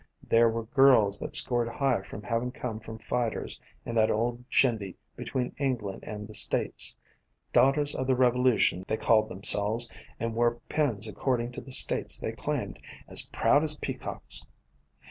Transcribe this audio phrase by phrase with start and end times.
[0.27, 4.95] There were girls that scored high from having come from fighters in that old shindy
[5.15, 6.95] between England and the States—
[7.53, 9.87] Daughters of the Revolution, they called themselves,
[10.19, 14.43] and wore pins according to the States they claimed, as proud as peacocks.